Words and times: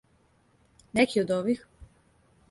Неки 0.99 1.21
од 1.23 1.33
ових? 1.35 1.61